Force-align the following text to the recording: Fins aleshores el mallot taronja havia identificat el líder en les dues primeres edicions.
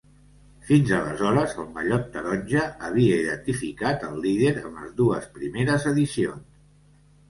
Fins 0.69 0.93
aleshores 0.99 1.53
el 1.65 1.67
mallot 1.75 2.09
taronja 2.17 2.65
havia 2.89 3.21
identificat 3.27 4.09
el 4.11 4.21
líder 4.27 4.59
en 4.67 4.77
les 4.83 5.01
dues 5.05 5.33
primeres 5.41 5.91
edicions. 5.97 6.63